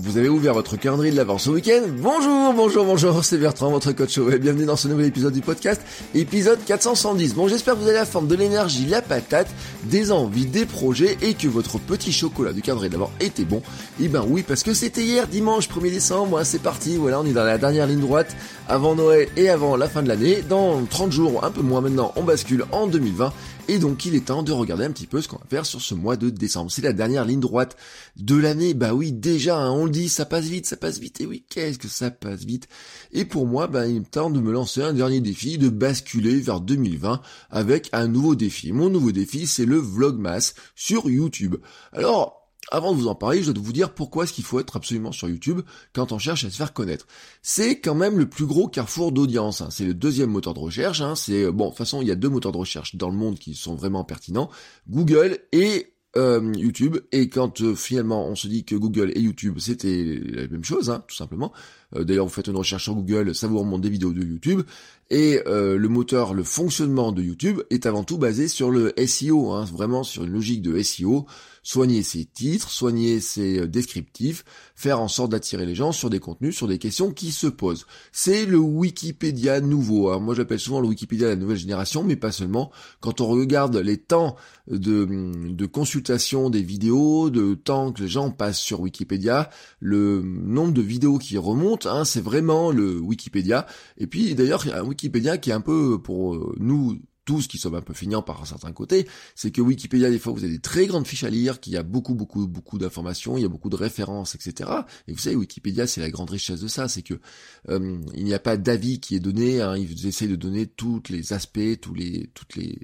Vous 0.00 0.16
avez 0.16 0.28
ouvert 0.28 0.54
votre 0.54 0.76
calendrier 0.76 1.10
de 1.10 1.16
l'avance 1.16 1.48
au 1.48 1.54
week-end 1.54 1.82
Bonjour, 1.88 2.52
bonjour, 2.54 2.84
bonjour, 2.84 3.24
c'est 3.24 3.36
Bertrand, 3.36 3.70
votre 3.70 3.92
coach 3.92 4.18
et 4.18 4.38
bienvenue 4.38 4.64
dans 4.64 4.76
ce 4.76 4.86
nouvel 4.86 5.06
épisode 5.06 5.32
du 5.32 5.40
podcast, 5.40 5.82
épisode 6.14 6.58
410. 6.64 7.34
Bon, 7.34 7.48
j'espère 7.48 7.74
que 7.74 7.80
vous 7.80 7.88
avez 7.88 7.96
la 7.96 8.04
forme 8.04 8.28
de 8.28 8.36
l'énergie, 8.36 8.86
la 8.86 9.02
patate, 9.02 9.48
des 9.84 10.12
envies, 10.12 10.46
des 10.46 10.66
projets, 10.66 11.18
et 11.20 11.34
que 11.34 11.48
votre 11.48 11.78
petit 11.78 12.12
chocolat 12.12 12.52
du 12.52 12.62
calendrier 12.62 12.90
de 12.90 12.94
l'avance 12.94 13.10
était 13.18 13.44
bon. 13.44 13.58
Et 13.98 14.04
eh 14.04 14.08
ben 14.08 14.24
oui, 14.28 14.44
parce 14.46 14.62
que 14.62 14.72
c'était 14.72 15.02
hier, 15.02 15.26
dimanche 15.26 15.68
1er 15.68 15.90
décembre, 15.90 16.40
c'est 16.44 16.62
parti, 16.62 16.96
voilà, 16.96 17.20
on 17.20 17.26
est 17.26 17.32
dans 17.32 17.44
la 17.44 17.58
dernière 17.58 17.86
ligne 17.88 18.00
droite, 18.00 18.36
avant 18.68 18.94
Noël 18.94 19.28
et 19.36 19.48
avant 19.48 19.76
la 19.76 19.88
fin 19.88 20.02
de 20.02 20.08
l'année. 20.08 20.44
Dans 20.48 20.80
30 20.84 21.10
jours, 21.10 21.44
un 21.44 21.50
peu 21.50 21.62
moins 21.62 21.80
maintenant, 21.80 22.12
on 22.14 22.22
bascule 22.22 22.64
en 22.70 22.86
2020, 22.86 23.32
et 23.68 23.78
donc 23.78 24.06
il 24.06 24.14
est 24.14 24.26
temps 24.26 24.42
de 24.42 24.50
regarder 24.50 24.84
un 24.84 24.90
petit 24.90 25.06
peu 25.06 25.20
ce 25.20 25.28
qu'on 25.28 25.36
va 25.36 25.46
faire 25.48 25.66
sur 25.66 25.80
ce 25.80 25.94
mois 25.94 26.16
de 26.16 26.30
décembre. 26.30 26.70
C'est 26.70 26.82
la 26.82 26.94
dernière 26.94 27.24
ligne 27.24 27.40
droite 27.40 27.76
de 28.16 28.34
l'année. 28.34 28.74
Bah 28.74 28.94
oui, 28.94 29.12
déjà, 29.12 29.58
hein, 29.58 29.70
on 29.70 29.84
le 29.84 29.90
dit, 29.90 30.08
ça 30.08 30.24
passe 30.24 30.46
vite, 30.46 30.66
ça 30.66 30.76
passe 30.76 30.98
vite. 30.98 31.20
Et 31.20 31.26
oui, 31.26 31.44
qu'est-ce 31.48 31.78
que 31.78 31.88
ça 31.88 32.10
passe 32.10 32.44
vite 32.44 32.68
Et 33.12 33.24
pour 33.24 33.46
moi, 33.46 33.66
bah, 33.66 33.86
il 33.86 33.98
est 33.98 34.10
temps 34.10 34.30
de 34.30 34.40
me 34.40 34.52
lancer 34.52 34.82
un 34.82 34.94
dernier 34.94 35.20
défi, 35.20 35.58
de 35.58 35.68
basculer 35.68 36.40
vers 36.40 36.60
2020 36.60 37.20
avec 37.50 37.88
un 37.92 38.08
nouveau 38.08 38.34
défi. 38.34 38.72
Mon 38.72 38.88
nouveau 38.88 39.12
défi, 39.12 39.46
c'est 39.46 39.66
le 39.66 39.76
Vlogmas 39.76 40.54
sur 40.74 41.10
YouTube. 41.10 41.56
Alors, 41.92 42.37
avant 42.70 42.92
de 42.92 42.98
vous 42.98 43.08
en 43.08 43.14
parler, 43.14 43.42
je 43.42 43.52
dois 43.52 43.64
vous 43.64 43.72
dire 43.72 43.94
pourquoi 43.94 44.24
est-ce 44.24 44.32
qu'il 44.32 44.44
faut 44.44 44.60
être 44.60 44.76
absolument 44.76 45.12
sur 45.12 45.28
YouTube 45.28 45.60
quand 45.92 46.12
on 46.12 46.18
cherche 46.18 46.44
à 46.44 46.50
se 46.50 46.56
faire 46.56 46.72
connaître. 46.72 47.06
C'est 47.42 47.80
quand 47.80 47.94
même 47.94 48.18
le 48.18 48.28
plus 48.28 48.46
gros 48.46 48.68
carrefour 48.68 49.12
d'audience. 49.12 49.60
Hein. 49.60 49.68
C'est 49.70 49.84
le 49.84 49.94
deuxième 49.94 50.30
moteur 50.30 50.54
de 50.54 50.60
recherche. 50.60 51.00
Hein. 51.00 51.14
C'est 51.14 51.50
bon, 51.50 51.66
de 51.66 51.70
toute 51.70 51.78
façon, 51.78 52.02
il 52.02 52.08
y 52.08 52.12
a 52.12 52.16
deux 52.16 52.28
moteurs 52.28 52.52
de 52.52 52.58
recherche 52.58 52.96
dans 52.96 53.10
le 53.10 53.16
monde 53.16 53.38
qui 53.38 53.54
sont 53.54 53.74
vraiment 53.74 54.04
pertinents 54.04 54.50
Google 54.88 55.38
et 55.52 55.94
euh, 56.16 56.52
YouTube. 56.56 56.96
Et 57.12 57.28
quand 57.28 57.60
euh, 57.60 57.74
finalement 57.74 58.26
on 58.26 58.34
se 58.34 58.48
dit 58.48 58.64
que 58.64 58.74
Google 58.74 59.12
et 59.14 59.20
YouTube 59.20 59.58
c'était 59.58 60.20
la 60.24 60.48
même 60.48 60.64
chose, 60.64 60.90
hein, 60.90 61.04
tout 61.06 61.14
simplement. 61.14 61.52
Euh, 61.94 62.04
d'ailleurs, 62.04 62.26
vous 62.26 62.32
faites 62.32 62.46
une 62.46 62.56
recherche 62.56 62.84
sur 62.84 62.94
Google, 62.94 63.34
ça 63.34 63.46
vous 63.46 63.58
remonte 63.58 63.82
des 63.82 63.90
vidéos 63.90 64.12
de 64.12 64.24
YouTube. 64.24 64.62
Et 65.10 65.40
le 65.46 65.88
moteur, 65.88 66.34
le 66.34 66.44
fonctionnement 66.44 67.12
de 67.12 67.22
YouTube 67.22 67.62
est 67.70 67.86
avant 67.86 68.04
tout 68.04 68.18
basé 68.18 68.46
sur 68.46 68.70
le 68.70 68.92
SEO, 69.06 69.52
hein, 69.52 69.64
vraiment 69.64 70.02
sur 70.02 70.24
une 70.24 70.32
logique 70.32 70.60
de 70.60 70.82
SEO 70.82 71.24
soigner 71.68 72.02
ses 72.02 72.24
titres, 72.24 72.70
soigner 72.70 73.20
ses 73.20 73.60
euh, 73.60 73.66
descriptifs, 73.66 74.42
faire 74.74 75.02
en 75.02 75.08
sorte 75.08 75.32
d'attirer 75.32 75.66
les 75.66 75.74
gens 75.74 75.92
sur 75.92 76.08
des 76.08 76.18
contenus, 76.18 76.56
sur 76.56 76.66
des 76.66 76.78
questions 76.78 77.12
qui 77.12 77.30
se 77.30 77.46
posent. 77.46 77.86
C'est 78.10 78.46
le 78.46 78.56
Wikipédia 78.56 79.60
nouveau. 79.60 80.08
Hein. 80.08 80.18
Moi 80.18 80.34
j'appelle 80.34 80.60
souvent 80.60 80.80
le 80.80 80.88
Wikipédia 80.88 81.26
de 81.26 81.32
la 81.32 81.36
nouvelle 81.36 81.58
génération, 81.58 82.02
mais 82.04 82.16
pas 82.16 82.32
seulement. 82.32 82.72
Quand 83.00 83.20
on 83.20 83.26
regarde 83.26 83.76
les 83.76 83.98
temps 83.98 84.36
de, 84.66 85.04
de 85.52 85.66
consultation 85.66 86.48
des 86.48 86.62
vidéos, 86.62 87.28
de 87.28 87.52
temps 87.52 87.92
que 87.92 88.00
les 88.00 88.08
gens 88.08 88.30
passent 88.30 88.60
sur 88.60 88.80
Wikipédia, 88.80 89.50
le 89.78 90.22
nombre 90.22 90.72
de 90.72 90.80
vidéos 90.80 91.18
qui 91.18 91.36
remontent, 91.36 91.90
hein, 91.90 92.06
c'est 92.06 92.22
vraiment 92.22 92.70
le 92.72 92.98
Wikipédia. 92.98 93.66
Et 93.98 94.06
puis 94.06 94.34
d'ailleurs, 94.34 94.64
un 94.72 94.84
Wikipédia 94.84 95.36
qui 95.36 95.50
est 95.50 95.54
un 95.54 95.60
peu 95.60 96.00
pour 96.00 96.34
euh, 96.34 96.54
nous 96.58 96.98
tous 97.28 97.46
qui 97.46 97.58
sommes 97.58 97.74
un 97.74 97.82
peu 97.82 97.92
feignants 97.92 98.22
par 98.22 98.40
un 98.40 98.46
certain 98.46 98.72
côté, 98.72 99.06
c'est 99.34 99.50
que 99.50 99.60
Wikipédia, 99.60 100.08
des 100.08 100.18
fois, 100.18 100.32
vous 100.32 100.44
avez 100.44 100.54
des 100.54 100.60
très 100.60 100.86
grandes 100.86 101.06
fiches 101.06 101.24
à 101.24 101.28
lire, 101.28 101.60
qu'il 101.60 101.74
y 101.74 101.76
a 101.76 101.82
beaucoup, 101.82 102.14
beaucoup, 102.14 102.46
beaucoup 102.46 102.78
d'informations, 102.78 103.36
il 103.36 103.42
y 103.42 103.44
a 103.44 103.50
beaucoup 103.50 103.68
de 103.68 103.76
références, 103.76 104.34
etc. 104.34 104.70
Et 105.06 105.12
vous 105.12 105.18
savez, 105.18 105.36
Wikipédia, 105.36 105.86
c'est 105.86 106.00
la 106.00 106.08
grande 106.08 106.30
richesse 106.30 106.60
de 106.60 106.68
ça, 106.68 106.88
c'est 106.88 107.02
que 107.02 107.20
euh, 107.68 107.98
il 108.14 108.24
n'y 108.24 108.32
a 108.32 108.38
pas 108.38 108.56
d'avis 108.56 108.98
qui 108.98 109.14
est 109.14 109.20
donné, 109.20 109.60
hein, 109.60 109.76
ils 109.76 110.06
essayent 110.06 110.28
de 110.28 110.36
donner 110.36 110.66
tous 110.66 111.02
les 111.10 111.34
aspects, 111.34 111.58
les, 111.58 112.30
toutes 112.32 112.56
les 112.56 112.78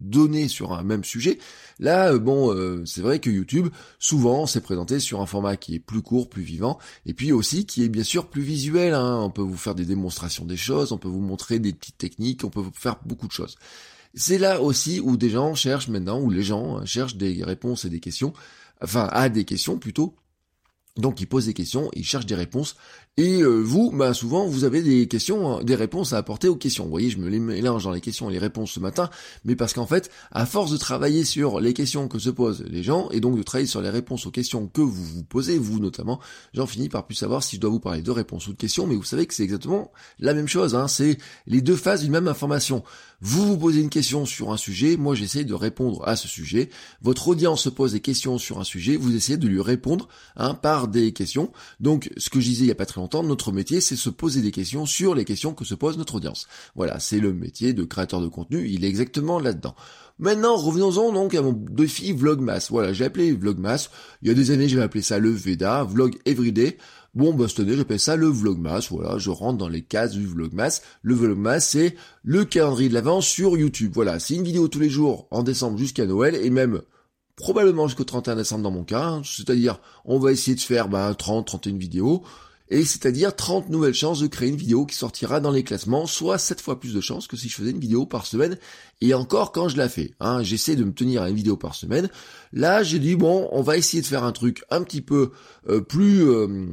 données 0.00 0.48
sur 0.48 0.72
un 0.72 0.82
même 0.82 1.04
sujet. 1.04 1.38
Là, 1.78 2.14
euh, 2.14 2.18
bon, 2.18 2.54
euh, 2.54 2.82
c'est 2.86 3.02
vrai 3.02 3.18
que 3.18 3.28
YouTube, 3.28 3.68
souvent, 3.98 4.46
c'est 4.46 4.62
présenté 4.62 4.98
sur 4.98 5.20
un 5.20 5.26
format 5.26 5.58
qui 5.58 5.74
est 5.74 5.78
plus 5.78 6.00
court, 6.00 6.30
plus 6.30 6.42
vivant, 6.42 6.78
et 7.04 7.12
puis 7.12 7.32
aussi 7.32 7.66
qui 7.66 7.84
est 7.84 7.90
bien 7.90 8.02
sûr 8.02 8.28
plus 8.28 8.40
visuel. 8.40 8.94
Hein. 8.94 9.20
On 9.22 9.30
peut 9.30 9.42
vous 9.42 9.58
faire 9.58 9.74
des 9.74 9.84
démonstrations 9.84 10.46
des 10.46 10.56
choses, 10.56 10.90
on 10.92 10.98
peut 10.98 11.08
vous 11.08 11.20
montrer 11.20 11.58
des 11.58 11.74
petites 11.74 11.98
techniques, 11.98 12.44
on 12.44 12.50
peut 12.50 12.60
vous 12.60 12.72
faire 12.72 12.96
beaucoup 13.04 13.26
de 13.26 13.32
choses. 13.32 13.56
C'est 14.14 14.38
là 14.38 14.60
aussi 14.60 15.00
où 15.00 15.16
des 15.16 15.30
gens 15.30 15.54
cherchent 15.54 15.88
maintenant, 15.88 16.20
où 16.20 16.30
les 16.30 16.42
gens 16.42 16.78
hein, 16.78 16.84
cherchent 16.84 17.16
des 17.16 17.44
réponses 17.44 17.84
et 17.84 17.90
des 17.90 18.00
questions, 18.00 18.32
enfin 18.82 19.08
à 19.12 19.28
des 19.28 19.44
questions 19.44 19.78
plutôt, 19.78 20.16
donc 20.96 21.20
ils 21.20 21.26
posent 21.26 21.46
des 21.46 21.54
questions, 21.54 21.90
ils 21.94 22.04
cherchent 22.04 22.26
des 22.26 22.34
réponses, 22.34 22.76
et 23.20 23.42
euh, 23.42 23.60
vous, 23.60 23.90
bah 23.90 24.14
souvent 24.14 24.46
vous 24.46 24.64
avez 24.64 24.80
des 24.80 25.06
questions, 25.06 25.58
hein, 25.58 25.62
des 25.62 25.74
réponses 25.74 26.14
à 26.14 26.16
apporter 26.16 26.48
aux 26.48 26.56
questions. 26.56 26.84
Vous 26.84 26.90
voyez, 26.90 27.10
je 27.10 27.18
me 27.18 27.28
les 27.28 27.38
mélange 27.38 27.84
dans 27.84 27.90
les 27.90 28.00
questions 28.00 28.30
et 28.30 28.32
les 28.32 28.38
réponses 28.38 28.72
ce 28.72 28.80
matin, 28.80 29.10
mais 29.44 29.56
parce 29.56 29.74
qu'en 29.74 29.84
fait, 29.84 30.10
à 30.32 30.46
force 30.46 30.72
de 30.72 30.78
travailler 30.78 31.26
sur 31.26 31.60
les 31.60 31.74
questions 31.74 32.08
que 32.08 32.18
se 32.18 32.30
posent 32.30 32.64
les 32.66 32.82
gens, 32.82 33.10
et 33.10 33.20
donc 33.20 33.36
de 33.36 33.42
travailler 33.42 33.66
sur 33.66 33.82
les 33.82 33.90
réponses 33.90 34.24
aux 34.24 34.30
questions 34.30 34.68
que 34.68 34.80
vous 34.80 35.04
vous 35.04 35.22
posez, 35.22 35.58
vous 35.58 35.80
notamment, 35.80 36.18
j'en 36.54 36.66
finis 36.66 36.88
par 36.88 37.06
plus 37.06 37.14
savoir 37.14 37.42
si 37.42 37.56
je 37.56 37.60
dois 37.60 37.68
vous 37.68 37.78
parler 37.78 38.00
de 38.00 38.10
réponses 38.10 38.46
ou 38.46 38.52
de 38.52 38.56
questions, 38.56 38.86
mais 38.86 38.94
vous 38.94 39.04
savez 39.04 39.26
que 39.26 39.34
c'est 39.34 39.42
exactement 39.42 39.92
la 40.18 40.32
même 40.32 40.48
chose, 40.48 40.74
hein, 40.74 40.88
c'est 40.88 41.18
les 41.46 41.60
deux 41.60 41.76
phases 41.76 42.00
d'une 42.00 42.12
même 42.12 42.28
information. 42.28 42.82
Vous 43.22 43.46
vous 43.46 43.58
posez 43.58 43.82
une 43.82 43.90
question 43.90 44.24
sur 44.24 44.50
un 44.50 44.56
sujet, 44.56 44.96
moi 44.96 45.14
j'essaie 45.14 45.44
de 45.44 45.52
répondre 45.52 46.08
à 46.08 46.16
ce 46.16 46.26
sujet. 46.26 46.70
Votre 47.02 47.28
audience 47.28 47.64
se 47.64 47.68
pose 47.68 47.92
des 47.92 48.00
questions 48.00 48.38
sur 48.38 48.58
un 48.58 48.64
sujet, 48.64 48.96
vous 48.96 49.14
essayez 49.14 49.36
de 49.36 49.46
lui 49.46 49.60
répondre 49.60 50.08
hein, 50.36 50.54
par 50.54 50.88
des 50.88 51.12
questions. 51.12 51.52
Donc 51.80 52.10
ce 52.16 52.30
que 52.30 52.40
je 52.40 52.46
disais 52.46 52.64
il 52.64 52.68
y 52.68 52.72
a 52.72 52.76
pas 52.76 52.86
très 52.86 52.98
longtemps, 52.98 53.09
notre 53.22 53.52
métier 53.52 53.80
c'est 53.80 53.96
se 53.96 54.10
poser 54.10 54.40
des 54.40 54.50
questions 54.50 54.86
sur 54.86 55.14
les 55.14 55.24
questions 55.24 55.54
que 55.54 55.64
se 55.64 55.74
pose 55.74 55.98
notre 55.98 56.16
audience. 56.16 56.46
Voilà, 56.74 56.98
c'est 57.00 57.20
le 57.20 57.32
métier 57.32 57.72
de 57.72 57.84
créateur 57.84 58.20
de 58.20 58.28
contenu, 58.28 58.68
il 58.68 58.84
est 58.84 58.88
exactement 58.88 59.38
là-dedans. 59.38 59.74
Maintenant, 60.20 60.54
revenons-en 60.54 61.12
donc 61.12 61.34
à 61.34 61.40
mon 61.40 61.52
défi 61.52 62.12
Vlogmas. 62.12 62.66
Voilà, 62.68 62.92
j'ai 62.92 63.06
appelé 63.06 63.32
Vlogmas. 63.32 63.88
Il 64.20 64.28
y 64.28 64.30
a 64.30 64.34
des 64.34 64.50
années, 64.50 64.68
j'avais 64.68 64.82
appelé 64.82 65.00
ça 65.00 65.18
le 65.18 65.30
Veda, 65.30 65.82
Vlog 65.84 66.18
Everyday. 66.26 66.76
Bon, 67.14 67.32
bah, 67.32 67.46
cette 67.48 67.60
année, 67.60 67.74
j'appelle 67.74 67.98
ça 67.98 68.16
le 68.16 68.26
Vlogmas. 68.26 68.86
Voilà, 68.90 69.16
je 69.16 69.30
rentre 69.30 69.56
dans 69.56 69.68
les 69.68 69.80
cases 69.80 70.12
du 70.12 70.26
Vlogmas. 70.26 70.82
Le 71.00 71.14
Vlogmas, 71.14 71.60
c'est 71.60 71.96
le 72.22 72.44
calendrier 72.44 72.90
de 72.90 72.94
l'avance 72.94 73.26
sur 73.26 73.56
YouTube. 73.56 73.92
Voilà, 73.94 74.20
c'est 74.20 74.34
une 74.34 74.44
vidéo 74.44 74.68
tous 74.68 74.78
les 74.78 74.90
jours 74.90 75.26
en 75.30 75.42
décembre 75.42 75.78
jusqu'à 75.78 76.04
Noël 76.04 76.34
et 76.36 76.50
même 76.50 76.82
probablement 77.36 77.88
jusqu'au 77.88 78.04
31 78.04 78.36
décembre 78.36 78.62
dans 78.62 78.70
mon 78.70 78.84
cas. 78.84 79.02
Hein. 79.02 79.22
C'est-à-dire, 79.24 79.80
on 80.04 80.18
va 80.18 80.32
essayer 80.32 80.54
de 80.54 80.60
faire 80.60 80.90
bah, 80.90 81.14
30, 81.14 81.46
31 81.46 81.78
vidéos 81.78 82.22
et 82.70 82.84
c'est-à-dire 82.84 83.34
30 83.34 83.68
nouvelles 83.68 83.94
chances 83.94 84.20
de 84.20 84.28
créer 84.28 84.48
une 84.48 84.56
vidéo 84.56 84.86
qui 84.86 84.94
sortira 84.94 85.40
dans 85.40 85.50
les 85.50 85.64
classements, 85.64 86.06
soit 86.06 86.38
7 86.38 86.60
fois 86.60 86.78
plus 86.78 86.94
de 86.94 87.00
chances 87.00 87.26
que 87.26 87.36
si 87.36 87.48
je 87.48 87.56
faisais 87.56 87.72
une 87.72 87.80
vidéo 87.80 88.06
par 88.06 88.26
semaine, 88.26 88.56
et 89.00 89.12
encore 89.12 89.50
quand 89.50 89.68
je 89.68 89.76
la 89.76 89.88
fais. 89.88 90.12
Hein, 90.20 90.42
J'essaie 90.42 90.76
de 90.76 90.84
me 90.84 90.92
tenir 90.92 91.22
à 91.22 91.30
une 91.30 91.36
vidéo 91.36 91.56
par 91.56 91.74
semaine. 91.74 92.08
Là, 92.52 92.82
j'ai 92.82 92.98
dit, 92.98 93.16
bon, 93.16 93.48
on 93.50 93.62
va 93.62 93.76
essayer 93.76 94.02
de 94.02 94.06
faire 94.06 94.24
un 94.24 94.32
truc 94.32 94.62
un 94.70 94.82
petit 94.82 95.00
peu 95.00 95.30
euh, 95.68 95.80
plus, 95.80 96.28
euh, 96.28 96.66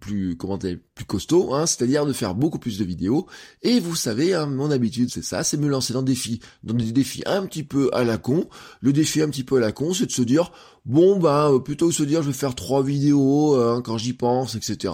plus, 0.00 0.36
comment 0.36 0.56
dire, 0.56 0.78
plus 0.94 1.04
costaud, 1.04 1.54
hein, 1.54 1.66
c'est-à-dire 1.66 2.04
de 2.04 2.12
faire 2.12 2.34
beaucoup 2.34 2.58
plus 2.58 2.78
de 2.78 2.84
vidéos. 2.84 3.26
Et 3.62 3.78
vous 3.78 3.94
savez, 3.94 4.34
hein, 4.34 4.46
mon 4.46 4.70
habitude, 4.70 5.10
c'est 5.10 5.24
ça, 5.24 5.44
c'est 5.44 5.56
me 5.56 5.68
lancer 5.68 5.92
dans 5.92 6.02
des 6.02 6.12
défis, 6.12 6.40
dans 6.64 6.74
des 6.74 6.90
défis 6.90 7.22
un 7.26 7.46
petit 7.46 7.62
peu 7.64 7.90
à 7.92 8.02
la 8.02 8.18
con. 8.18 8.48
Le 8.80 8.92
défi 8.92 9.22
un 9.22 9.28
petit 9.28 9.44
peu 9.44 9.58
à 9.58 9.60
la 9.60 9.72
con, 9.72 9.94
c'est 9.94 10.06
de 10.06 10.12
se 10.12 10.22
dire, 10.22 10.50
bon, 10.84 11.18
ben, 11.18 11.60
plutôt 11.60 11.86
que 11.86 11.92
de 11.92 11.96
se 11.96 12.02
dire, 12.02 12.22
je 12.22 12.28
vais 12.28 12.32
faire 12.32 12.54
trois 12.54 12.82
vidéos 12.82 13.54
hein, 13.56 13.82
quand 13.84 13.98
j'y 13.98 14.14
pense, 14.14 14.56
etc., 14.56 14.92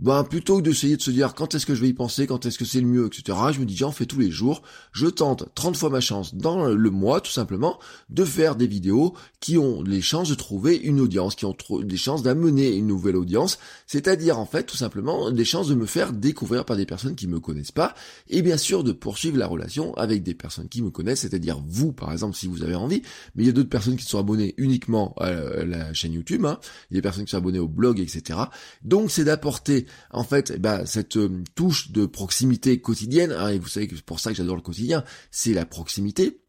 ben 0.00 0.24
plutôt 0.24 0.58
que 0.58 0.62
d'essayer 0.62 0.96
de 0.96 1.02
se 1.02 1.10
dire 1.10 1.34
quand 1.34 1.54
est-ce 1.54 1.66
que 1.66 1.74
je 1.74 1.82
vais 1.82 1.88
y 1.88 1.92
penser, 1.92 2.26
quand 2.26 2.46
est-ce 2.46 2.58
que 2.58 2.64
c'est 2.64 2.80
le 2.80 2.86
mieux, 2.86 3.06
etc. 3.06 3.36
Je 3.52 3.60
me 3.60 3.66
dis 3.66 3.76
j'en 3.76 3.92
fais 3.92 4.06
tous 4.06 4.18
les 4.18 4.30
jours, 4.30 4.62
je 4.92 5.06
tente 5.06 5.44
30 5.54 5.76
fois 5.76 5.90
ma 5.90 6.00
chance 6.00 6.34
dans 6.34 6.66
le 6.66 6.90
mois 6.90 7.20
tout 7.20 7.30
simplement 7.30 7.78
de 8.08 8.24
faire 8.24 8.56
des 8.56 8.66
vidéos 8.66 9.14
qui 9.40 9.58
ont 9.58 9.82
les 9.82 10.00
chances 10.00 10.30
de 10.30 10.34
trouver 10.34 10.76
une 10.76 11.00
audience, 11.00 11.34
qui 11.34 11.44
ont 11.44 11.56
des 11.82 11.96
chances 11.98 12.22
d'amener 12.22 12.74
une 12.74 12.86
nouvelle 12.86 13.16
audience, 13.16 13.58
c'est-à-dire 13.86 14.38
en 14.38 14.46
fait 14.46 14.64
tout 14.64 14.76
simplement 14.76 15.30
des 15.30 15.44
chances 15.44 15.68
de 15.68 15.74
me 15.74 15.86
faire 15.86 16.12
découvrir 16.12 16.64
par 16.64 16.76
des 16.76 16.86
personnes 16.86 17.14
qui 17.14 17.26
me 17.26 17.38
connaissent 17.38 17.72
pas 17.72 17.94
et 18.28 18.40
bien 18.40 18.56
sûr 18.56 18.84
de 18.84 18.92
poursuivre 18.92 19.36
la 19.36 19.46
relation 19.46 19.94
avec 19.94 20.22
des 20.22 20.34
personnes 20.34 20.68
qui 20.68 20.80
me 20.80 20.90
connaissent, 20.90 21.20
c'est-à-dire 21.20 21.62
vous 21.66 21.92
par 21.92 22.10
exemple 22.12 22.36
si 22.36 22.46
vous 22.46 22.62
avez 22.62 22.74
envie, 22.74 23.02
mais 23.34 23.44
il 23.44 23.46
y 23.46 23.50
a 23.50 23.52
d'autres 23.52 23.68
personnes 23.68 23.96
qui 23.96 24.04
sont 24.04 24.18
abonnées 24.18 24.54
uniquement 24.56 25.14
à 25.18 25.30
la 25.64 25.92
chaîne 25.92 26.14
YouTube, 26.14 26.46
hein. 26.46 26.58
il 26.90 26.94
y 26.94 26.96
a 26.96 26.98
des 26.98 27.02
personnes 27.02 27.24
qui 27.24 27.32
sont 27.32 27.36
abonnées 27.36 27.58
au 27.58 27.68
blog, 27.68 28.00
etc. 28.00 28.38
Donc 28.82 29.10
c'est 29.10 29.24
d'apporter 29.24 29.86
en 30.10 30.24
fait, 30.24 30.60
bah, 30.60 30.86
cette 30.86 31.16
euh, 31.16 31.42
touche 31.54 31.92
de 31.92 32.06
proximité 32.06 32.80
quotidienne, 32.80 33.32
hein, 33.32 33.48
et 33.48 33.58
vous 33.58 33.68
savez 33.68 33.88
que 33.88 33.96
c'est 33.96 34.04
pour 34.04 34.20
ça 34.20 34.30
que 34.30 34.36
j'adore 34.36 34.56
le 34.56 34.62
quotidien, 34.62 35.04
c'est 35.30 35.52
la 35.52 35.66
proximité. 35.66 36.39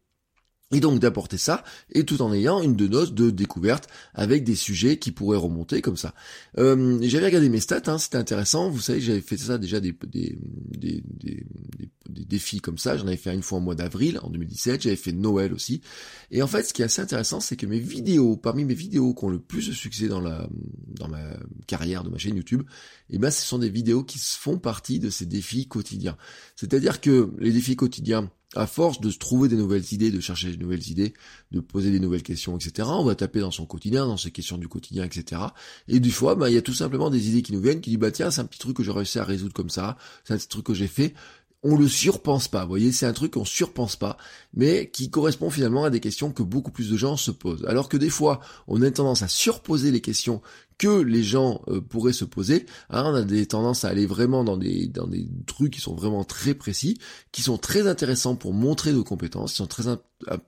Et 0.72 0.80
donc 0.80 0.98
d'apporter 1.00 1.36
ça, 1.36 1.64
et 1.90 2.04
tout 2.04 2.22
en 2.22 2.32
ayant 2.32 2.62
une 2.62 2.76
de 2.76 2.88
noces 2.88 3.12
de 3.12 3.30
découverte 3.30 3.88
avec 4.14 4.42
des 4.42 4.54
sujets 4.54 4.98
qui 4.98 5.12
pourraient 5.12 5.36
remonter 5.36 5.82
comme 5.82 5.98
ça. 5.98 6.14
Euh, 6.58 6.98
j'avais 7.02 7.26
regardé 7.26 7.48
mes 7.50 7.60
stats, 7.60 7.82
hein, 7.86 7.98
c'était 7.98 8.16
intéressant. 8.16 8.70
Vous 8.70 8.80
savez, 8.80 9.00
j'avais 9.00 9.20
fait 9.20 9.36
ça 9.36 9.58
déjà 9.58 9.80
des, 9.80 9.94
des, 10.06 10.38
des, 10.70 11.02
des, 11.04 11.46
des 12.08 12.24
défis 12.24 12.60
comme 12.60 12.78
ça. 12.78 12.96
J'en 12.96 13.06
avais 13.06 13.16
fait 13.16 13.34
une 13.34 13.42
fois 13.42 13.58
au 13.58 13.60
mois 13.60 13.74
d'avril, 13.74 14.18
en 14.22 14.30
2017. 14.30 14.82
J'avais 14.82 14.96
fait 14.96 15.12
Noël 15.12 15.52
aussi. 15.52 15.82
Et 16.30 16.42
en 16.42 16.46
fait, 16.46 16.62
ce 16.62 16.72
qui 16.72 16.82
est 16.82 16.86
assez 16.86 17.02
intéressant, 17.02 17.40
c'est 17.40 17.56
que 17.56 17.66
mes 17.66 17.78
vidéos, 17.78 18.36
parmi 18.36 18.64
mes 18.64 18.74
vidéos 18.74 19.14
qui 19.14 19.24
ont 19.24 19.28
le 19.28 19.38
plus 19.38 19.68
de 19.68 19.72
succès 19.72 20.08
dans 20.08 20.20
la 20.20 20.48
dans 20.88 21.08
ma 21.08 21.22
carrière 21.66 22.04
de 22.04 22.10
ma 22.10 22.18
chaîne 22.18 22.36
YouTube, 22.36 22.62
eh 23.10 23.18
ben, 23.18 23.30
ce 23.30 23.42
sont 23.44 23.58
des 23.58 23.68
vidéos 23.68 24.04
qui 24.04 24.18
font 24.18 24.58
partie 24.58 24.98
de 24.98 25.10
ces 25.10 25.26
défis 25.26 25.66
quotidiens. 25.66 26.16
C'est-à-dire 26.56 27.00
que 27.00 27.30
les 27.38 27.52
défis 27.52 27.76
quotidiens 27.76 28.30
à 28.54 28.66
force 28.66 29.00
de 29.00 29.10
se 29.10 29.18
trouver 29.18 29.48
des 29.48 29.56
nouvelles 29.56 29.92
idées, 29.92 30.10
de 30.10 30.20
chercher 30.20 30.50
des 30.50 30.56
nouvelles 30.56 30.88
idées, 30.90 31.14
de 31.52 31.60
poser 31.60 31.90
des 31.90 32.00
nouvelles 32.00 32.22
questions, 32.22 32.56
etc., 32.56 32.88
on 32.92 33.04
va 33.04 33.14
taper 33.14 33.40
dans 33.40 33.50
son 33.50 33.66
quotidien, 33.66 34.06
dans 34.06 34.16
ses 34.16 34.30
questions 34.30 34.58
du 34.58 34.68
quotidien, 34.68 35.04
etc. 35.04 35.40
Et 35.88 36.00
du 36.00 36.10
fois, 36.10 36.34
bah, 36.34 36.50
il 36.50 36.54
y 36.54 36.58
a 36.58 36.62
tout 36.62 36.74
simplement 36.74 37.10
des 37.10 37.28
idées 37.28 37.42
qui 37.42 37.52
nous 37.52 37.60
viennent, 37.60 37.80
qui 37.80 37.90
disent, 37.90 37.98
bah 37.98 38.10
tiens, 38.10 38.30
c'est 38.30 38.40
un 38.40 38.44
petit 38.44 38.58
truc 38.58 38.76
que 38.76 38.82
j'ai 38.82 38.92
réussi 38.92 39.18
à 39.18 39.24
résoudre 39.24 39.54
comme 39.54 39.70
ça, 39.70 39.96
c'est 40.24 40.34
un 40.34 40.36
petit 40.36 40.48
truc 40.48 40.66
que 40.66 40.74
j'ai 40.74 40.88
fait, 40.88 41.14
on 41.62 41.76
le 41.76 41.88
surpense 41.88 42.48
pas. 42.48 42.62
Vous 42.62 42.68
voyez, 42.68 42.92
c'est 42.92 43.06
un 43.06 43.12
truc 43.12 43.32
qu'on 43.32 43.44
surpense 43.44 43.96
pas, 43.96 44.16
mais 44.54 44.90
qui 44.90 45.10
correspond 45.10 45.48
finalement 45.48 45.84
à 45.84 45.90
des 45.90 46.00
questions 46.00 46.32
que 46.32 46.42
beaucoup 46.42 46.72
plus 46.72 46.90
de 46.90 46.96
gens 46.96 47.16
se 47.16 47.30
posent. 47.30 47.64
Alors 47.66 47.88
que 47.88 47.96
des 47.96 48.10
fois, 48.10 48.40
on 48.66 48.82
a 48.82 48.90
tendance 48.90 49.22
à 49.22 49.28
surposer 49.28 49.90
les 49.90 50.00
questions 50.00 50.42
que 50.82 51.00
les 51.00 51.22
gens 51.22 51.62
euh, 51.68 51.80
pourraient 51.80 52.12
se 52.12 52.24
poser. 52.24 52.66
Hein, 52.90 53.04
on 53.06 53.14
a 53.14 53.22
des 53.22 53.46
tendances 53.46 53.84
à 53.84 53.88
aller 53.88 54.04
vraiment 54.04 54.42
dans 54.42 54.56
des 54.56 54.88
dans 54.88 55.06
des 55.06 55.28
trucs 55.46 55.74
qui 55.74 55.80
sont 55.80 55.94
vraiment 55.94 56.24
très 56.24 56.54
précis, 56.54 56.98
qui 57.30 57.40
sont 57.40 57.56
très 57.56 57.86
intéressants 57.86 58.34
pour 58.34 58.52
montrer 58.52 58.92
nos 58.92 59.04
compétences, 59.04 59.52
qui 59.52 59.58
sont 59.58 59.68
très 59.68 59.84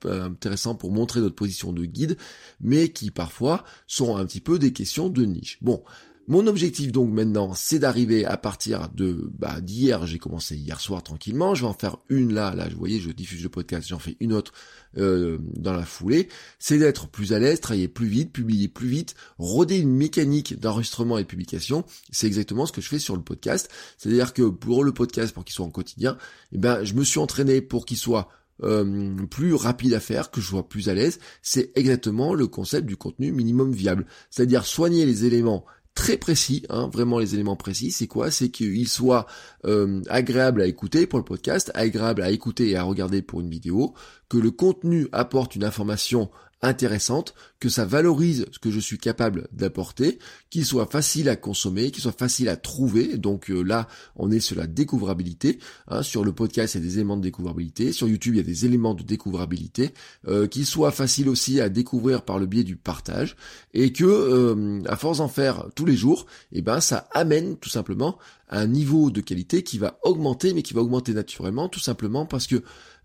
intéressants 0.04 0.74
pour 0.74 0.90
montrer 0.90 1.20
notre 1.20 1.36
position 1.36 1.72
de 1.72 1.84
guide, 1.84 2.16
mais 2.60 2.88
qui 2.88 3.12
parfois 3.12 3.62
sont 3.86 4.16
un 4.16 4.26
petit 4.26 4.40
peu 4.40 4.58
des 4.58 4.72
questions 4.72 5.08
de 5.08 5.24
niche. 5.24 5.58
Bon, 5.62 5.84
mon 6.26 6.46
objectif 6.46 6.92
donc 6.92 7.10
maintenant, 7.10 7.54
c'est 7.54 7.78
d'arriver 7.78 8.24
à 8.24 8.36
partir 8.36 8.88
de 8.94 9.30
bah, 9.38 9.60
d'hier, 9.60 10.06
j'ai 10.06 10.18
commencé 10.18 10.56
hier 10.56 10.80
soir 10.80 11.02
tranquillement, 11.02 11.54
je 11.54 11.62
vais 11.62 11.68
en 11.68 11.74
faire 11.74 11.98
une 12.08 12.32
là, 12.32 12.54
là, 12.54 12.68
vous 12.68 12.78
voyez, 12.78 13.00
je 13.00 13.10
diffuse 13.10 13.42
le 13.42 13.48
podcast, 13.48 13.88
j'en 13.88 13.98
fais 13.98 14.16
une 14.20 14.32
autre 14.32 14.52
euh, 14.96 15.38
dans 15.56 15.72
la 15.72 15.84
foulée, 15.84 16.28
c'est 16.58 16.78
d'être 16.78 17.08
plus 17.08 17.32
à 17.32 17.38
l'aise, 17.38 17.60
travailler 17.60 17.88
plus 17.88 18.06
vite, 18.06 18.32
publier 18.32 18.68
plus 18.68 18.88
vite, 18.88 19.14
roder 19.38 19.78
une 19.78 19.94
mécanique 19.94 20.58
d'enregistrement 20.58 21.18
et 21.18 21.22
de 21.22 21.28
publication, 21.28 21.84
c'est 22.10 22.26
exactement 22.26 22.66
ce 22.66 22.72
que 22.72 22.80
je 22.80 22.88
fais 22.88 22.98
sur 22.98 23.16
le 23.16 23.22
podcast, 23.22 23.70
c'est-à-dire 23.98 24.32
que 24.32 24.42
pour 24.42 24.84
le 24.84 24.92
podcast, 24.92 25.34
pour 25.34 25.44
qu'il 25.44 25.54
soit 25.54 25.66
en 25.66 25.70
quotidien, 25.70 26.16
eh 26.52 26.58
ben, 26.58 26.84
je 26.84 26.94
me 26.94 27.04
suis 27.04 27.18
entraîné 27.18 27.60
pour 27.60 27.84
qu'il 27.86 27.98
soit 27.98 28.28
euh, 28.62 29.16
plus 29.26 29.54
rapide 29.54 29.94
à 29.94 30.00
faire, 30.00 30.30
que 30.30 30.40
je 30.40 30.46
sois 30.46 30.68
plus 30.68 30.88
à 30.88 30.94
l'aise, 30.94 31.18
c'est 31.42 31.72
exactement 31.74 32.34
le 32.34 32.46
concept 32.46 32.86
du 32.86 32.96
contenu 32.96 33.32
minimum 33.32 33.72
viable. 33.72 34.06
C'est-à-dire 34.30 34.64
soigner 34.64 35.06
les 35.06 35.24
éléments 35.24 35.64
très 35.94 36.16
précis, 36.16 36.64
hein, 36.68 36.90
vraiment 36.92 37.18
les 37.18 37.34
éléments 37.34 37.56
précis, 37.56 37.90
c'est 37.90 38.06
quoi? 38.06 38.30
C'est 38.30 38.48
qu'il 38.48 38.88
soit 38.88 39.26
euh, 39.64 40.02
agréable 40.08 40.62
à 40.62 40.66
écouter 40.66 41.06
pour 41.06 41.18
le 41.18 41.24
podcast, 41.24 41.70
agréable 41.74 42.22
à 42.22 42.30
écouter 42.30 42.70
et 42.70 42.76
à 42.76 42.82
regarder 42.82 43.22
pour 43.22 43.40
une 43.40 43.50
vidéo, 43.50 43.94
que 44.28 44.38
le 44.38 44.50
contenu 44.50 45.08
apporte 45.12 45.54
une 45.54 45.64
information 45.64 46.30
intéressante, 46.64 47.34
que 47.60 47.68
ça 47.68 47.84
valorise 47.84 48.46
ce 48.52 48.58
que 48.58 48.70
je 48.70 48.80
suis 48.80 48.98
capable 48.98 49.48
d'apporter, 49.52 50.18
qu'il 50.50 50.64
soit 50.64 50.86
facile 50.86 51.28
à 51.28 51.36
consommer, 51.36 51.90
qu'il 51.90 52.02
soit 52.02 52.12
facile 52.12 52.48
à 52.48 52.56
trouver. 52.56 53.16
Donc 53.16 53.50
euh, 53.50 53.62
là, 53.62 53.88
on 54.16 54.30
est 54.30 54.40
sur 54.40 54.56
la 54.56 54.66
découvrabilité. 54.66 55.58
Hein. 55.88 56.02
Sur 56.02 56.24
le 56.24 56.32
podcast, 56.32 56.74
il 56.74 56.78
y 56.78 56.84
a 56.84 56.86
des 56.86 56.94
éléments 56.94 57.16
de 57.16 57.22
découvrabilité. 57.22 57.92
Sur 57.92 58.08
YouTube, 58.08 58.34
il 58.34 58.38
y 58.38 58.40
a 58.40 58.44
des 58.44 58.66
éléments 58.66 58.94
de 58.94 59.02
découvrabilité. 59.02 59.94
Euh, 60.28 60.46
qu'il 60.46 60.66
soit 60.66 60.90
facile 60.90 61.28
aussi 61.28 61.60
à 61.60 61.68
découvrir 61.68 62.22
par 62.22 62.38
le 62.38 62.46
biais 62.46 62.64
du 62.64 62.76
partage. 62.76 63.36
Et 63.72 63.92
que, 63.92 64.04
euh, 64.04 64.82
à 64.86 64.96
force 64.96 65.18
d'en 65.18 65.28
faire 65.28 65.66
tous 65.74 65.86
les 65.86 65.96
jours, 65.96 66.26
eh 66.52 66.62
ben, 66.62 66.80
ça 66.80 67.08
amène 67.12 67.56
tout 67.56 67.70
simplement 67.70 68.18
un 68.50 68.66
niveau 68.66 69.10
de 69.10 69.20
qualité 69.20 69.62
qui 69.62 69.78
va 69.78 69.98
augmenter, 70.02 70.52
mais 70.52 70.62
qui 70.62 70.74
va 70.74 70.82
augmenter 70.82 71.12
naturellement, 71.12 71.68
tout 71.68 71.80
simplement 71.80 72.26
parce 72.26 72.46
que 72.46 72.62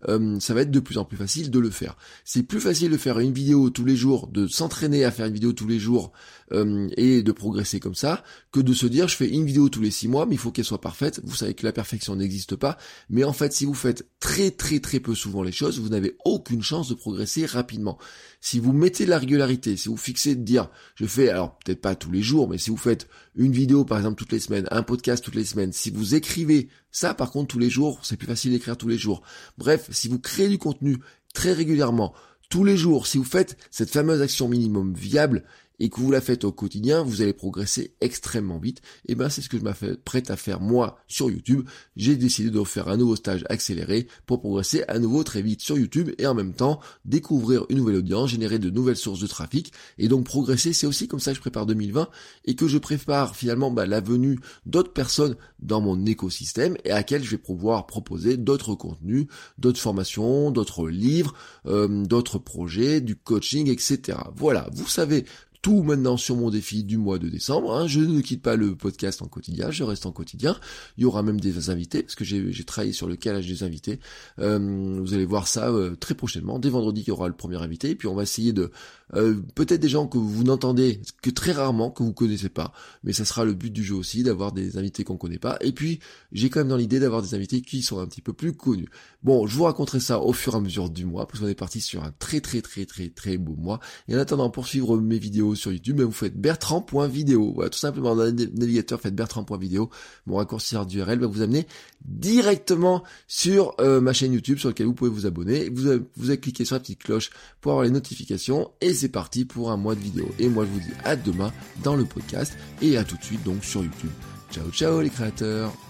euh, 0.08 0.38
ça 0.40 0.54
va 0.54 0.62
être 0.62 0.70
de 0.70 0.80
plus 0.80 0.98
en 0.98 1.04
plus 1.04 1.16
facile 1.16 1.50
de 1.50 1.58
le 1.58 1.70
faire. 1.70 1.96
C'est 2.24 2.42
plus 2.42 2.60
facile 2.60 2.90
de 2.90 2.96
faire 2.96 3.18
une 3.18 3.32
vidéo 3.32 3.70
tous 3.70 3.84
les 3.84 3.96
jours, 3.96 4.26
de 4.28 4.46
s'entraîner 4.46 5.04
à 5.04 5.10
faire 5.10 5.26
une 5.26 5.34
vidéo 5.34 5.52
tous 5.52 5.66
les 5.66 5.78
jours 5.78 6.12
euh, 6.52 6.88
et 6.96 7.22
de 7.22 7.32
progresser 7.32 7.80
comme 7.80 7.94
ça, 7.94 8.24
que 8.52 8.60
de 8.60 8.72
se 8.72 8.86
dire 8.86 9.08
je 9.08 9.16
fais 9.16 9.28
une 9.28 9.44
vidéo 9.44 9.68
tous 9.68 9.82
les 9.82 9.90
six 9.90 10.08
mois, 10.08 10.26
mais 10.26 10.34
il 10.34 10.38
faut 10.38 10.50
qu'elle 10.50 10.64
soit 10.64 10.80
parfaite. 10.80 11.20
Vous 11.24 11.34
savez 11.34 11.54
que 11.54 11.64
la 11.64 11.72
perfection 11.72 12.16
n'existe 12.16 12.56
pas, 12.56 12.78
mais 13.08 13.24
en 13.24 13.32
fait 13.32 13.52
si 13.52 13.64
vous 13.64 13.74
faites 13.74 14.08
très 14.20 14.50
très 14.50 14.80
très 14.80 15.00
peu 15.00 15.14
souvent 15.14 15.42
les 15.42 15.52
choses, 15.52 15.78
vous 15.78 15.90
n'avez 15.90 16.16
aucune 16.24 16.62
chance 16.62 16.88
de 16.88 16.94
progresser 16.94 17.46
rapidement. 17.46 17.98
Si 18.40 18.58
vous 18.58 18.72
mettez 18.72 19.04
de 19.04 19.10
la 19.10 19.18
régularité, 19.18 19.76
si 19.76 19.88
vous 19.88 19.96
fixez 19.96 20.34
de 20.34 20.42
dire 20.42 20.70
je 20.94 21.06
fais, 21.06 21.28
alors 21.28 21.58
peut-être 21.58 21.80
pas 21.80 21.94
tous 21.94 22.10
les 22.10 22.22
jours, 22.22 22.48
mais 22.48 22.58
si 22.58 22.70
vous 22.70 22.76
faites 22.76 23.08
une 23.36 23.52
vidéo 23.52 23.84
par 23.84 23.98
exemple 23.98 24.16
toutes 24.16 24.32
les 24.32 24.40
semaines, 24.40 24.66
un 24.70 24.82
podcast 24.82 25.22
toutes 25.24 25.34
les 25.34 25.44
semaines, 25.44 25.72
si 25.72 25.90
vous 25.90 26.14
écrivez 26.14 26.68
ça 26.92 27.14
par 27.14 27.30
contre 27.30 27.48
tous 27.48 27.58
les 27.58 27.70
jours, 27.70 28.00
c'est 28.02 28.16
plus 28.16 28.26
facile 28.26 28.52
d'écrire 28.52 28.76
tous 28.76 28.88
les 28.88 28.98
jours. 28.98 29.22
Bref, 29.58 29.88
si 29.90 30.08
vous 30.08 30.18
créez 30.18 30.48
du 30.48 30.58
contenu 30.58 30.98
très 31.34 31.52
régulièrement, 31.52 32.14
tous 32.48 32.64
les 32.64 32.76
jours, 32.76 33.06
si 33.06 33.18
vous 33.18 33.24
faites 33.24 33.56
cette 33.70 33.90
fameuse 33.90 34.22
action 34.22 34.48
minimum 34.48 34.92
viable, 34.94 35.44
et 35.80 35.88
que 35.88 35.98
vous 35.98 36.10
la 36.10 36.20
faites 36.20 36.44
au 36.44 36.52
quotidien, 36.52 37.02
vous 37.02 37.22
allez 37.22 37.32
progresser 37.32 37.94
extrêmement 38.00 38.58
vite. 38.58 38.82
Et 39.06 39.14
ben 39.14 39.28
c'est 39.28 39.40
ce 39.40 39.48
que 39.48 39.58
je 39.58 39.64
m'apprête 39.64 40.30
à 40.30 40.36
faire 40.36 40.60
moi 40.60 40.98
sur 41.08 41.30
YouTube. 41.30 41.66
J'ai 41.96 42.16
décidé 42.16 42.50
de 42.50 42.62
faire 42.64 42.88
un 42.88 42.98
nouveau 42.98 43.16
stage 43.16 43.44
accéléré 43.48 44.06
pour 44.26 44.40
progresser 44.40 44.84
à 44.88 44.98
nouveau 44.98 45.24
très 45.24 45.42
vite 45.42 45.62
sur 45.62 45.78
YouTube 45.78 46.10
et 46.18 46.26
en 46.26 46.34
même 46.34 46.52
temps 46.52 46.80
découvrir 47.06 47.64
une 47.70 47.78
nouvelle 47.78 47.96
audience, 47.96 48.30
générer 48.30 48.58
de 48.58 48.68
nouvelles 48.70 48.96
sources 48.96 49.20
de 49.20 49.26
trafic 49.26 49.72
et 49.98 50.08
donc 50.08 50.26
progresser. 50.26 50.72
C'est 50.74 50.86
aussi 50.86 51.08
comme 51.08 51.18
ça 51.18 51.30
que 51.32 51.36
je 51.36 51.40
prépare 51.40 51.66
2020 51.66 52.08
et 52.44 52.54
que 52.54 52.68
je 52.68 52.78
prépare 52.78 53.34
finalement 53.34 53.70
bah, 53.70 53.86
la 53.86 54.00
venue 54.00 54.38
d'autres 54.66 54.92
personnes 54.92 55.36
dans 55.60 55.80
mon 55.80 56.04
écosystème 56.04 56.76
et 56.84 56.90
à 56.90 56.96
laquelle 56.96 57.24
je 57.24 57.30
vais 57.30 57.38
pouvoir 57.38 57.86
proposer 57.86 58.36
d'autres 58.36 58.74
contenus, 58.74 59.26
d'autres 59.58 59.80
formations, 59.80 60.50
d'autres 60.50 60.88
livres, 60.88 61.34
euh, 61.66 62.04
d'autres 62.04 62.38
projets, 62.38 63.00
du 63.00 63.16
coaching, 63.16 63.68
etc. 63.68 64.18
Voilà, 64.36 64.68
vous 64.72 64.86
savez 64.86 65.24
tout 65.62 65.82
maintenant 65.82 66.16
sur 66.16 66.36
mon 66.36 66.50
défi 66.50 66.84
du 66.84 66.96
mois 66.96 67.18
de 67.18 67.28
décembre. 67.28 67.74
Hein. 67.74 67.86
Je 67.86 68.00
ne 68.00 68.20
quitte 68.20 68.42
pas 68.42 68.56
le 68.56 68.74
podcast 68.76 69.22
en 69.22 69.26
quotidien, 69.26 69.70
je 69.70 69.84
reste 69.84 70.06
en 70.06 70.12
quotidien. 70.12 70.56
Il 70.96 71.02
y 71.02 71.04
aura 71.04 71.22
même 71.22 71.40
des 71.40 71.70
invités, 71.70 72.02
parce 72.02 72.14
que 72.14 72.24
j'ai 72.24 72.64
travaillé 72.64 72.92
sur 72.92 73.06
le 73.06 73.16
calage 73.16 73.46
des 73.46 73.62
invités. 73.62 74.00
Euh, 74.38 75.00
vous 75.00 75.14
allez 75.14 75.26
voir 75.26 75.46
ça 75.46 75.70
euh, 75.70 75.96
très 75.96 76.14
prochainement. 76.14 76.58
Dès 76.58 76.70
vendredi, 76.70 77.02
il 77.02 77.08
y 77.08 77.10
aura 77.10 77.28
le 77.28 77.34
premier 77.34 77.56
invité. 77.56 77.90
Et 77.90 77.94
puis 77.94 78.08
on 78.08 78.14
va 78.14 78.22
essayer 78.22 78.52
de... 78.52 78.70
Euh, 79.14 79.40
peut-être 79.56 79.80
des 79.80 79.88
gens 79.88 80.06
que 80.06 80.18
vous 80.18 80.44
n'entendez 80.44 81.00
que 81.20 81.30
très 81.30 81.52
rarement, 81.52 81.90
que 81.90 82.02
vous 82.02 82.12
connaissez 82.12 82.48
pas. 82.48 82.72
Mais 83.02 83.12
ça 83.12 83.24
sera 83.24 83.44
le 83.44 83.54
but 83.54 83.72
du 83.72 83.82
jeu 83.82 83.96
aussi, 83.96 84.22
d'avoir 84.22 84.52
des 84.52 84.78
invités 84.78 85.04
qu'on 85.04 85.16
connaît 85.16 85.38
pas. 85.38 85.58
Et 85.60 85.72
puis, 85.72 85.98
j'ai 86.32 86.48
quand 86.48 86.60
même 86.60 86.68
dans 86.68 86.76
l'idée 86.76 87.00
d'avoir 87.00 87.20
des 87.20 87.34
invités 87.34 87.60
qui 87.60 87.82
sont 87.82 87.98
un 87.98 88.06
petit 88.06 88.22
peu 88.22 88.32
plus 88.32 88.52
connus. 88.52 88.88
Bon, 89.22 89.46
je 89.46 89.56
vous 89.56 89.64
raconterai 89.64 90.00
ça 90.00 90.20
au 90.20 90.32
fur 90.32 90.54
et 90.54 90.56
à 90.56 90.60
mesure 90.60 90.90
du 90.90 91.04
mois, 91.04 91.26
parce 91.26 91.40
qu'on 91.40 91.48
est 91.48 91.54
parti 91.54 91.80
sur 91.80 92.04
un 92.04 92.12
très 92.18 92.40
très 92.40 92.62
très 92.62 92.86
très 92.86 93.08
très 93.08 93.36
beau 93.36 93.56
mois. 93.56 93.80
Et 94.08 94.14
en 94.14 94.18
attendant, 94.18 94.48
pour 94.48 94.66
suivre 94.66 94.96
mes 94.98 95.18
vidéos, 95.18 95.49
sur 95.54 95.72
YouTube, 95.72 96.00
vous 96.00 96.12
faites 96.12 96.36
bertrand.video. 96.36 97.52
Voilà, 97.54 97.70
tout 97.70 97.78
simplement 97.78 98.14
dans 98.16 98.24
le 98.24 98.30
navigateur, 98.30 99.00
faites 99.00 99.14
bertrand.video. 99.14 99.90
Mon 100.26 100.36
raccourci 100.36 100.76
d'URL 100.86 101.18
va 101.18 101.26
vous 101.26 101.42
amener 101.42 101.66
directement 102.04 103.02
sur 103.26 103.74
euh, 103.80 104.00
ma 104.00 104.12
chaîne 104.12 104.32
YouTube 104.32 104.58
sur 104.58 104.68
laquelle 104.68 104.86
vous 104.86 104.94
pouvez 104.94 105.10
vous 105.10 105.26
abonner. 105.26 105.68
Vous 105.70 105.86
avez, 105.86 106.02
vous 106.16 106.36
cliqué 106.36 106.64
sur 106.64 106.76
la 106.76 106.80
petite 106.80 107.02
cloche 107.02 107.30
pour 107.60 107.72
avoir 107.72 107.84
les 107.84 107.90
notifications 107.90 108.70
et 108.80 108.94
c'est 108.94 109.08
parti 109.08 109.44
pour 109.44 109.70
un 109.70 109.76
mois 109.76 109.94
de 109.94 110.00
vidéo. 110.00 110.28
Et 110.38 110.48
moi 110.48 110.64
je 110.64 110.70
vous 110.70 110.80
dis 110.80 110.94
à 111.04 111.16
demain 111.16 111.52
dans 111.82 111.96
le 111.96 112.04
podcast 112.04 112.56
et 112.82 112.96
à 112.96 113.04
tout 113.04 113.16
de 113.16 113.24
suite 113.24 113.42
donc 113.44 113.64
sur 113.64 113.82
YouTube. 113.82 114.10
Ciao 114.50 114.68
ciao 114.70 115.00
les 115.00 115.10
créateurs 115.10 115.89